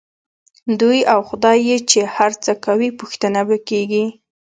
دی 0.79 0.99
او 1.13 1.19
خدای 1.29 1.57
یې 1.69 1.77
چې 1.89 1.99
هر 2.15 2.31
څه 2.43 2.51
کوي، 2.65 2.89
پوښتنه 2.99 3.41
به 3.47 3.57
کېږي. 3.69 4.05